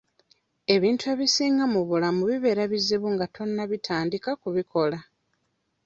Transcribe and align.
Ebintu 0.75 1.03
ebisinga 1.13 1.63
mu 1.73 1.81
bulamu 1.87 2.21
bibeera 2.29 2.63
bizibu 2.71 3.07
nga 3.13 3.25
tonnabitandika 3.35 4.29
kubikola. 4.41 4.99